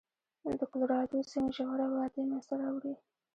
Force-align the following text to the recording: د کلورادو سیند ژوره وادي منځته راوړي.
د 0.59 0.61
کلورادو 0.71 1.19
سیند 1.31 1.49
ژوره 1.55 1.87
وادي 1.93 2.21
منځته 2.29 2.53
راوړي. 2.61 2.93